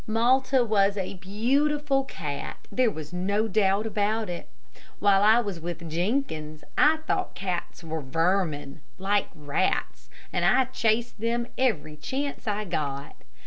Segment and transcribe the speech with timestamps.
[0.07, 4.49] Malta was a beautiful cat there was no doubt about it.
[4.97, 11.19] While I was with Jenkins I thought cats were vermin, like rats, and I chased
[11.21, 13.13] them every chance I got.